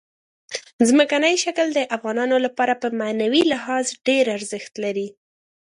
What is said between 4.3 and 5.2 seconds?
ارزښت لري.